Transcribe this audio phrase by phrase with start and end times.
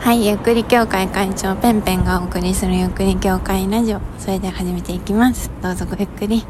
[0.00, 4.00] はい、ゆっくり協会会長ペンペンがお送りするゆっくり協会ラジオ。
[4.18, 5.50] それでは始めていきます。
[5.60, 6.46] どうぞごゆっくり。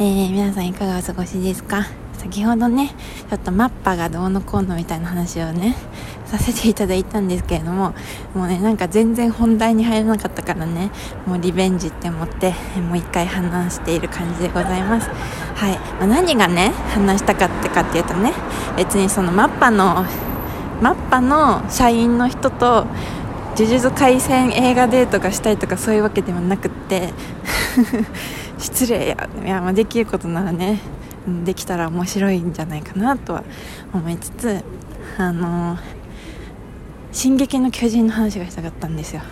[0.00, 1.86] えー、皆さんいかがお過ごしですか？
[2.14, 2.92] 先ほどね、
[3.30, 5.76] ちょっとマッパがどうのこうのみたいな話をね、
[6.24, 7.94] させていただいたんですけれども、
[8.34, 10.90] もうね、なんか全然本題に入らなかったからね、
[11.26, 15.08] もうリベンジって思って、もう一回話している感じでございます。
[15.54, 15.78] はい。
[16.00, 18.32] まあ、何がね、話したかったかっていうとね、
[18.76, 20.04] 別にそのマッパの
[20.80, 22.86] マッパの社員の人と
[23.56, 27.12] 呪術廻戦映画デートがしたいとかそういうわけではなくって
[28.58, 30.78] 失礼やいや、まあ、できることならね
[31.44, 33.42] できたら面白いんじゃないかなとは
[33.92, 34.64] 思いつつ
[35.18, 35.76] あの
[37.10, 39.22] 「進撃の巨人」の話がしたかったんですよ、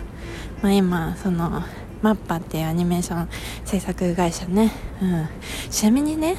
[0.63, 1.63] まあ、今その
[2.02, 3.29] マッパっていうアニメーション
[3.65, 5.29] 制作会社ね、うん、
[5.71, 6.37] ちなみにね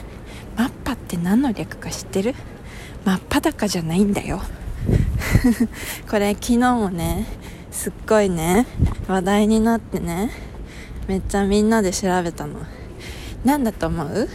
[0.58, 2.36] MAPPA って何の略か知ってる？
[3.06, 4.42] 真っ裸じゃないんだよ。
[6.10, 7.26] これ昨日もね
[7.72, 8.66] すっごいね
[9.08, 10.32] 話題になってね
[11.08, 12.60] めっちゃみんなで調べたの。
[13.46, 14.28] 何だと思う？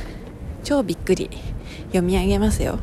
[0.65, 1.31] 超びっくり。
[1.87, 2.79] 読み上げますよ。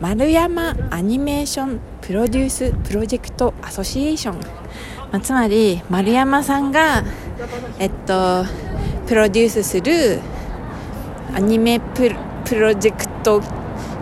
[0.00, 7.02] 丸山 Animation Produce Project Association、まあ、つまり丸山さんが
[7.78, 8.44] えっと
[9.06, 10.20] プロデュースする
[11.34, 12.10] アニメプ
[12.44, 13.42] プロジェクト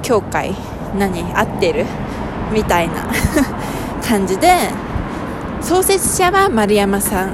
[0.03, 0.55] 協会。
[0.97, 1.22] 何？
[1.34, 1.86] 合ってる？
[2.52, 2.94] みたいな
[4.06, 4.48] 感じで
[5.61, 7.30] 創設者は丸山さん。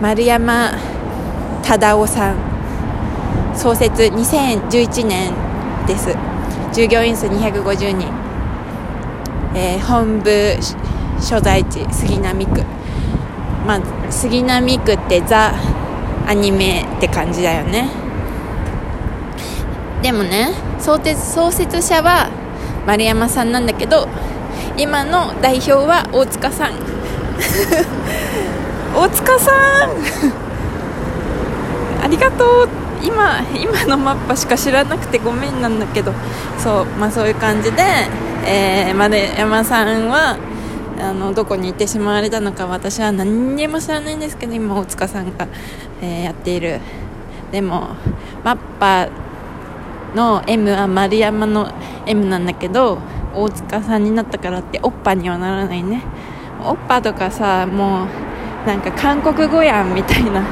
[0.00, 0.72] 丸山
[1.62, 2.34] 忠夫さん。
[3.54, 5.32] 創設2011年
[5.86, 6.14] です。
[6.72, 8.08] 従業員数250人、
[9.54, 10.56] えー、本部
[11.20, 12.62] 所在地杉並区。
[13.66, 15.54] まあ杉並区ってザ・
[16.26, 17.88] アニメって感じだよね。
[20.02, 22.28] でもね創設創設者は
[22.86, 24.08] 丸山さんなんだけど
[24.78, 26.72] 今の代表は大塚さん。
[28.94, 29.54] 大塚さん。
[32.04, 32.68] ありがとう。
[33.02, 36.12] 今今のマッパしか知らなくてごめんなんだけど。
[36.58, 37.82] そうまあそういう感じで、
[38.44, 40.36] えー、丸山さんは
[41.00, 45.46] あのどこに行ってしまわれたのか私は何にも知らないんですけど今大塚さんが、
[46.00, 46.80] えー、やっている。
[47.52, 47.90] でも
[48.44, 49.08] マッパ
[50.16, 51.70] の M は丸山の
[52.06, 52.98] M なんだけど
[53.34, 56.02] 大塚さんになったからっておっぱにはならないね。
[56.64, 60.42] おっぱとかさもうなんか韓国語やんみたいな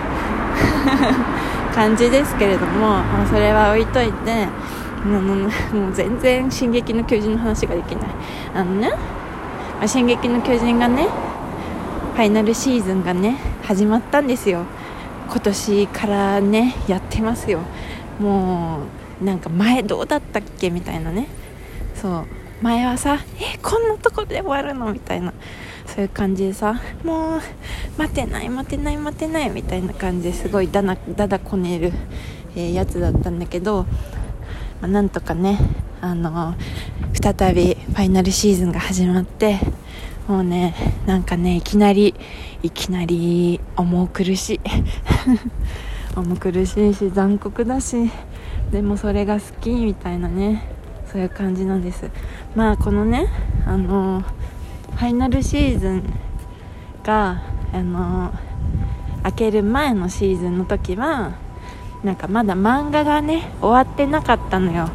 [1.75, 4.47] 感じですけれども、まあ、それは置いといて
[5.05, 8.09] もう全然「進撃の巨人」の話ができない。
[8.55, 8.93] あのね
[9.81, 11.09] 「ま、進撃の巨人」がね
[12.15, 14.61] ファイナルシーズンがね始まったんですよ。
[15.29, 17.61] 今年からねやってますよ。
[18.21, 21.27] もうなんか前どうだったっけみたいなね。
[21.95, 22.27] そう。
[22.63, 25.33] 前はさえこんなとこで終わるのみたいな。
[25.87, 27.41] そういう感じでさもう
[27.99, 31.93] 待てない待てない待てないみたいな感じですごいだなだだこねる、
[32.57, 33.85] えー、やつだったんだけど、
[34.81, 35.59] まあ、なんとかね
[36.01, 36.55] あの
[37.13, 39.59] 再びファイナルシーズンが始まって
[40.27, 40.75] もうね
[41.07, 42.15] なんかねいきなり
[42.63, 44.61] いきなり重苦しい。
[46.17, 48.11] 重苦しいし残酷だし。
[48.75, 50.65] でもそれが好きみたいなね
[51.07, 52.11] そういう感じなんです。
[52.57, 53.29] まあこのね
[53.69, 56.03] あのファイナルシーズン
[57.05, 57.41] が
[57.73, 58.33] あの
[59.23, 61.35] 開ける前のシーズンの時は
[62.03, 64.89] なんかまだ漫画がね終わってなかったのよ。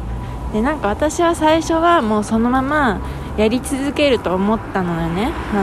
[0.52, 3.00] でなんか私は最初はもうそのまま
[3.38, 5.32] やり続けると思ったのよね。
[5.54, 5.62] あ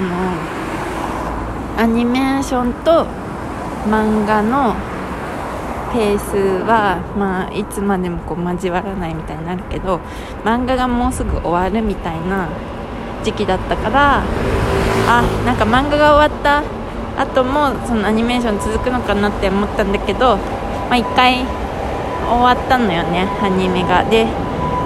[1.77, 3.05] のアニメーションと
[3.87, 4.73] 漫画の
[5.93, 9.99] ペースは、まあ、いつまでもこう交わらないみたいになるけど
[10.43, 12.49] 漫画がもうすぐ終わるみたいな
[13.23, 14.23] 時期だったから
[15.07, 16.63] あなんか漫画が終わった
[17.21, 20.37] 後もそのアニメーション続くのかなって思ったんだけど、
[20.89, 21.45] まあ、1回
[22.27, 24.03] 終わったのよねアニメが。
[24.03, 24.25] で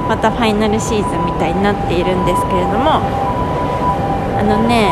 [0.07, 2.99] またファイナルシーズンみたいになっているんですけれども
[4.37, 4.91] あのね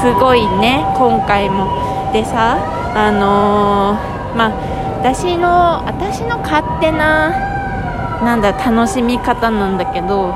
[0.00, 2.10] すごいね今回も。
[2.12, 7.28] でさあのー、まあ私の私の勝手な
[8.24, 10.28] なんだ楽しみ方なんだけど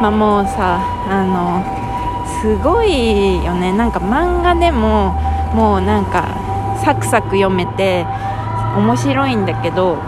[0.00, 1.62] まあもうさあの
[2.40, 3.70] すごいよね。
[3.76, 5.12] なんか漫画でも
[5.54, 6.34] もうなんか
[6.82, 8.06] サクサク読めて
[8.76, 9.98] 面白いんだけど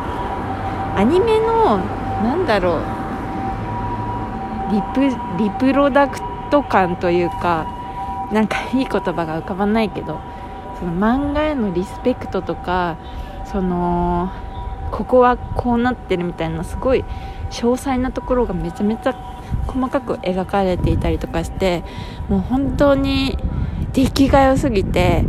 [0.97, 1.77] アニメの
[2.23, 2.83] なんだろう
[4.73, 7.67] リプリプロダクト感というか
[8.33, 10.19] なんかいい言葉が浮かばないけど
[10.83, 12.99] その漫画へのリスペクトとか
[13.45, 14.33] その
[14.91, 17.05] ここはこうなってるみたいなすごい
[17.51, 19.13] 詳細なところがめちゃめちゃ
[19.69, 21.85] 細かく描かれていたりとかして
[22.29, 23.39] もう本当に
[23.93, 25.25] 出来が良すぎて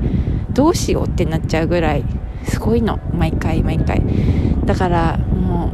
[0.50, 2.04] どうしようってなっちゃうぐらい
[2.46, 3.00] すごいの。
[3.14, 4.02] 毎回毎回。
[4.66, 5.72] だからも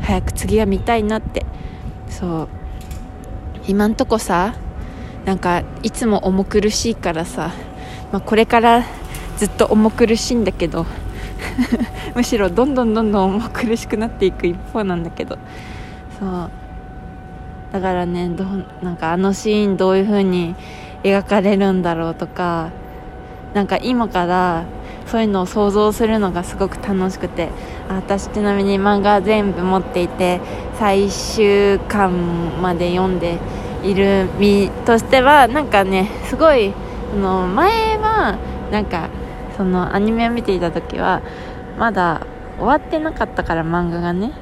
[0.00, 1.46] う早く次が見たいなって。
[2.08, 2.48] そう。
[3.66, 4.54] 今んとこさ
[5.24, 7.52] なんかいつも重苦しいからさ、
[8.12, 8.84] まあ、これから
[9.36, 10.86] ずっと重苦しいんだけど
[12.14, 15.38] むしろどんどんどんどん重苦しくなっていく一方なんだけど
[16.18, 16.50] そう。
[17.74, 18.44] だからねど
[18.82, 20.54] なんかあのシーンどういう風に
[21.02, 22.70] 描かれるんだろうとか
[23.52, 24.64] なんか今から
[25.06, 27.48] そういうのを想像するのがすごく楽しくて
[27.88, 30.40] 私ちなみに漫画全部持っていて
[30.78, 32.12] 最終巻
[32.62, 33.38] まで読んで
[33.82, 36.72] いる身としてはなんかねすごい
[37.12, 38.38] あの前は
[38.70, 39.08] なんか
[39.56, 41.22] そのアニメを見ていた時は
[41.78, 42.26] まだ
[42.58, 44.32] 終わってなかったから漫画がね。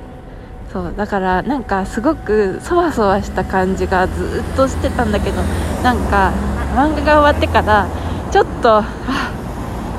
[0.72, 5.42] そうだからなんかすごくそわそわした感じがずっとしてたんだけど
[5.82, 6.32] なんか
[6.74, 7.86] 漫画が終わってから
[8.30, 8.84] ちょっとあ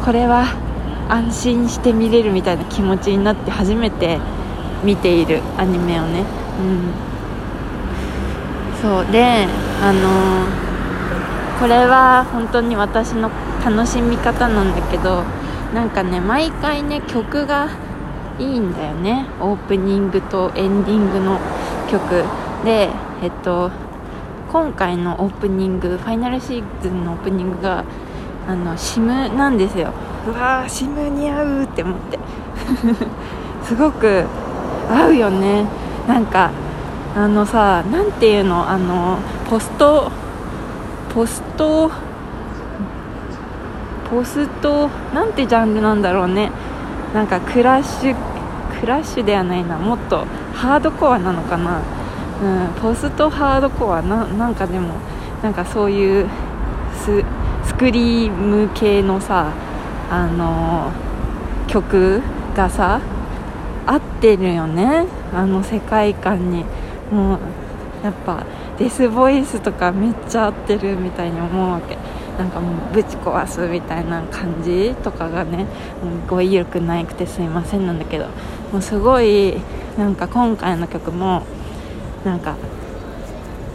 [0.03, 0.45] これは
[1.09, 4.17] 安心して見れるみたいな気持ちになって初めて
[4.83, 6.25] 見ているアニメをね。
[6.59, 7.13] うん。
[8.81, 9.47] そうで
[9.81, 13.29] あのー、これは本当に私の
[13.63, 15.23] 楽しみ方なんだけど
[15.73, 17.69] なんかね毎回ね曲が
[18.39, 19.27] いいんだよね。
[19.39, 21.39] オープニングとエンディングの
[21.89, 22.23] 曲。
[22.65, 22.89] で
[23.21, 23.71] えっと
[24.51, 27.83] 今回のオープニングファイナルシーズンのオープニングが
[28.47, 29.93] あのシムなんですよ。
[30.27, 32.19] うわーシム似合うって思って。
[33.63, 34.25] すごく
[34.89, 35.65] 合うよね。
[36.07, 36.51] なんか
[37.15, 38.67] あのさ何ていうの？
[38.69, 39.17] あの
[39.49, 40.11] ポスト
[41.13, 41.91] ポスト
[44.13, 46.51] ポストなんてジャンルなんだろうね。
[47.15, 48.15] なんかクラッシュ
[48.79, 51.81] クラッシュではないなもっとハードコアなのかな、
[52.41, 54.93] うん、ポストハードコアななんかでも
[55.41, 56.29] なんかそういう
[56.93, 57.23] ス
[57.65, 59.51] スクリーム系のさ
[60.11, 60.91] あの
[61.67, 62.21] 曲
[62.55, 63.01] がさ
[63.87, 65.07] 合ってるよね。
[65.33, 66.65] あの世界観に。
[67.11, 67.39] もう
[68.03, 68.43] やっぱ
[68.77, 71.97] デスボイスとかめっちゃ合ってるみたいに思うわけ。
[72.37, 75.67] なんかもうぶち壊すみたいな感じとかがね
[76.27, 78.25] 語彙力なくてすいませんなんだけど
[78.71, 79.55] もうすごい
[79.97, 81.43] なんか今回の曲も
[82.25, 82.55] なんか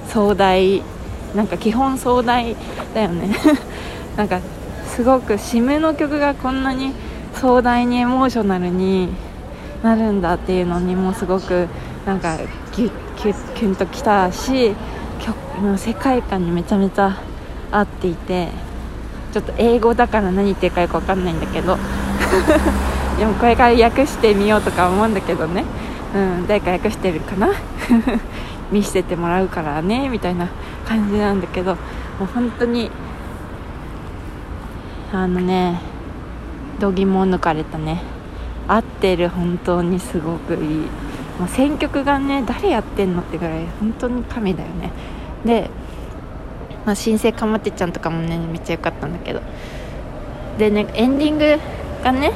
[0.09, 0.83] 壮大
[1.35, 2.57] なんか基本壮大
[2.95, 3.37] だよね。
[4.17, 4.41] なんか
[4.87, 6.93] すごく締めの曲がこんなに
[7.35, 9.11] 壮大にエモーショナルに
[9.83, 11.69] なるんだっていうのにもすごく
[12.05, 12.37] なんか
[12.73, 14.75] ギュッキュッキュンときたし
[15.21, 17.17] 曲の世界観にめちゃめちゃ
[17.71, 18.49] 合っていて
[19.33, 21.77] ちょっと英語だから何言ってるかよく分かんないんだけど。
[23.19, 25.65] でもこれから訳してみようとか思うんだけどね、
[26.15, 27.49] うん、誰か訳してるかな？
[28.71, 30.47] 見せてもらうからねみたいな
[30.87, 31.77] 感じなんだけど。
[32.19, 32.91] もう本当に
[35.13, 35.81] あのね
[36.81, 38.03] 度肝を抜かれたね。
[38.67, 40.61] 合ってる本当にすごくいい。
[41.39, 44.91] もう選曲がね誰やってんのってぐらい本当に神だよね。
[45.45, 45.71] で、
[46.85, 49.41] まあ、新生かまってちゃんとかもねめっちゃ良かったんだけど。
[50.59, 51.59] でねエンディング
[52.03, 52.33] がね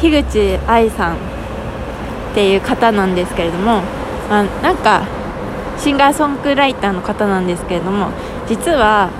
[0.00, 1.18] 樋口愛さんっ
[2.34, 3.82] ていう方なんですけれども、
[4.28, 5.06] まあ、なんか
[5.78, 8.10] シンガーソングライターの方なんですけれども
[8.46, 9.10] 実は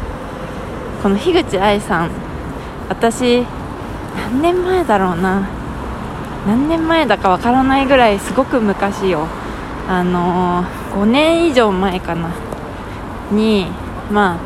[1.02, 2.10] この樋口愛さん
[2.88, 3.44] 私
[4.16, 5.48] 何年前だろうな。
[6.46, 9.26] 何年前だかわからないぐらいすごく昔よ。
[9.88, 12.30] あのー、5年以上前かな。
[13.32, 13.66] に
[14.10, 14.38] ま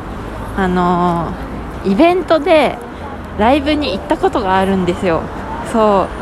[0.56, 2.76] ああのー、イベントで
[3.38, 5.22] ライブに行ったことがあるんですよ。
[5.72, 6.20] そう。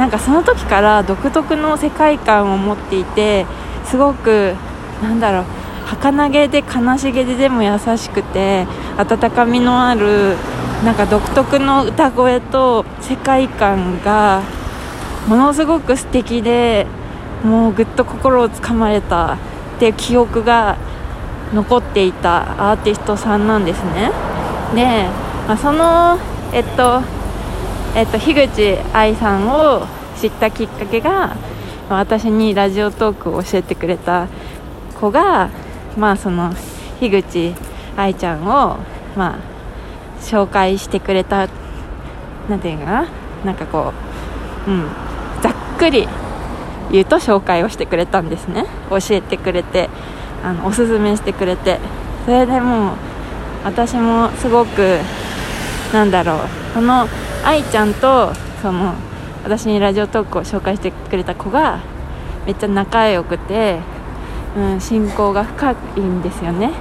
[0.00, 3.44] なんかその時から独特の世界観を持っていて
[3.84, 4.54] すごく
[5.02, 5.44] なんだろう
[5.84, 8.66] 儚げで悲しげででも優しくて
[8.96, 10.36] 温かみのある
[10.86, 14.42] なんか独特の歌声と世界観が
[15.28, 16.86] ものすごく素敵で
[17.44, 19.38] もうぐっと心をつかまれたっ
[19.78, 20.78] ていう記憶が
[21.52, 24.12] 残っていたアーティストさんなんですね。
[24.74, 25.08] で、
[25.48, 26.18] まあ、その
[26.52, 27.02] えっと
[27.96, 29.86] えっと樋口愛さんを
[30.20, 31.36] 知ったきっかけが
[31.88, 34.28] 私にラジオトークを教えてくれた
[35.00, 35.50] 子が
[35.96, 36.52] まあその
[37.00, 37.52] 樋口
[37.96, 38.76] 愛ちゃんを
[39.16, 39.38] まあ
[40.20, 41.48] 紹介してくれた
[42.48, 43.08] 何て言うかな？
[43.44, 43.92] なんかこ
[44.68, 44.86] ううん
[45.42, 46.06] ざっくり
[46.92, 48.66] 言うと紹介をしてくれたんですね。
[48.88, 49.90] 教えてくれて。
[50.42, 51.78] あのおすすめしてくれて
[52.24, 52.96] それでもう
[53.64, 54.98] 私もすごく
[55.92, 56.38] なんだろう
[56.74, 57.06] この
[57.44, 58.32] 愛ちゃんと
[58.62, 58.94] その
[59.42, 61.80] 私にラジオトークを紹介してくれた子が
[62.46, 63.80] めっちゃ仲良くて
[64.56, 66.72] うん、信仰が深いんですよね。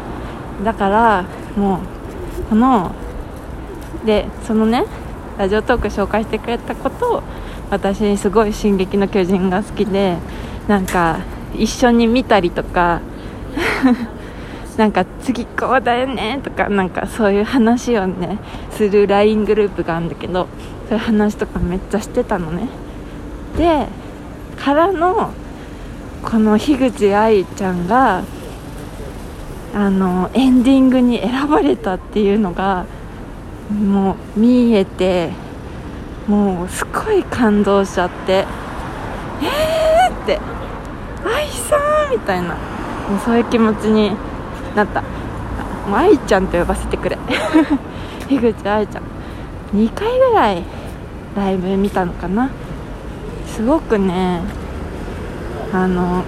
[0.63, 1.25] だから
[1.55, 2.91] もうこの
[4.05, 4.85] でそのね
[5.37, 7.23] ラジオトーク紹介してくれたことを
[7.69, 10.17] 私すごい「進撃の巨人」が好きで
[10.67, 11.19] なんか
[11.55, 13.01] 一緒に見たりとか
[14.77, 18.39] なんか次こうだよねとかなんかそういう話をね
[18.71, 20.47] する LINE グループがあるんだけど
[20.87, 22.67] そういう話とかめっちゃしてたのね。
[23.57, 23.87] で
[24.57, 25.31] からの
[26.23, 28.23] この樋口愛ちゃんが
[29.75, 32.85] あのエンディングに選ばれたっていうのが
[33.69, 35.31] もう見えて
[36.27, 38.45] もうすごい感動しちゃって
[39.41, 40.39] えーって
[41.25, 41.75] 愛さ
[42.09, 42.78] んみたいな。
[43.25, 44.11] そういう気持ちに
[44.75, 45.01] なった。
[45.01, 47.17] もう愛ちゃんと呼ばせてくれ。
[48.29, 49.03] 樋口愛ちゃん。
[49.75, 50.63] 2回ぐらい
[51.35, 52.49] ライブ見たのかな。
[53.47, 54.41] すごくね
[55.73, 56.23] あの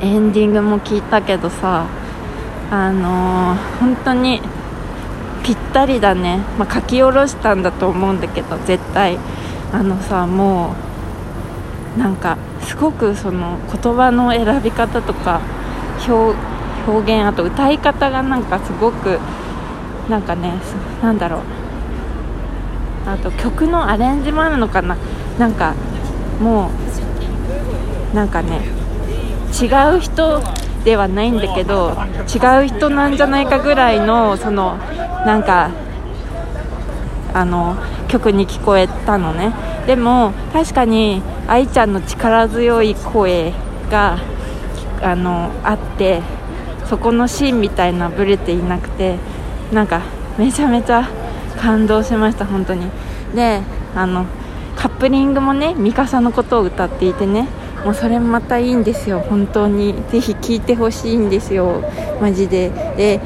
[0.00, 1.86] エンディングも聞いたけどさ
[2.70, 4.40] あの本当に
[5.42, 9.18] ぴったりだね、まあ、書き下ろしたんだと思うんだけど絶対。
[9.72, 10.76] あのさも
[11.96, 15.40] うなんかすごくその言葉の選び方とか
[16.08, 16.36] 表
[16.86, 19.18] 表現あと歌い方がなんかすごく
[20.08, 20.52] なんかね
[21.02, 21.40] なんだろう。
[23.06, 24.96] あと曲のアレンジもあるのかな。
[25.38, 25.74] なんか
[26.40, 26.70] も
[28.12, 28.60] うなんかね
[29.60, 29.66] 違
[29.96, 30.42] う人
[30.84, 31.96] ではないんだけど
[32.34, 34.76] 違う人なんじゃないかぐらいのその
[35.26, 35.70] なんか
[37.32, 37.76] あの
[38.08, 39.52] 曲に聞こえたのね。
[39.86, 43.52] でも確かに愛ちゃんの力強い声
[43.90, 44.18] が
[45.02, 46.22] あのあって
[46.86, 49.18] そこのシーンみたいなブレていなくて
[49.72, 50.02] なんか
[50.38, 51.08] めちゃめちゃ
[51.58, 52.90] 感動しました本当に。
[53.34, 53.60] で
[53.94, 54.26] あの
[54.76, 57.48] カップリングもねミカサのことを歌っていてね
[57.84, 59.94] もうそれまたいいんですよ本当に。
[60.10, 61.82] ぜひ聴いてほしいんですよ
[62.20, 62.70] マジで。
[62.96, 63.20] で